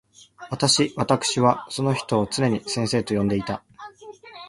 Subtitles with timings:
[0.49, 3.63] 私わたくしはその人を常に先生と呼んでいた。